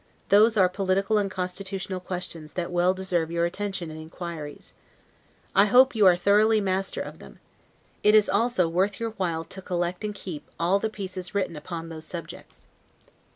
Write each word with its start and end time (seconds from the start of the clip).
Those 0.29 0.57
are 0.57 0.67
political 0.67 1.19
and 1.19 1.29
constitutional 1.29 1.99
questions 1.99 2.53
that 2.53 2.71
well 2.71 2.95
deserve 2.95 3.29
your 3.29 3.45
attention 3.45 3.91
and 3.91 3.99
inquiries. 4.01 4.73
I 5.53 5.65
hope 5.65 5.93
you 5.95 6.07
are 6.07 6.15
thoroughly 6.15 6.59
master 6.59 7.01
of 7.01 7.19
them. 7.19 7.37
It 8.01 8.15
is 8.15 8.27
also 8.27 8.67
worth 8.67 8.99
your 8.99 9.11
while 9.11 9.43
to 9.43 9.61
collect 9.61 10.03
and 10.03 10.15
keep 10.15 10.49
all 10.59 10.79
the 10.79 10.89
pieces 10.89 11.35
written 11.35 11.55
upon 11.55 11.89
those 11.89 12.07
subjects. 12.07 12.65